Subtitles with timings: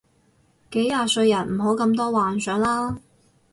[0.71, 2.97] 幾廿歲人唔好咁多幻想啦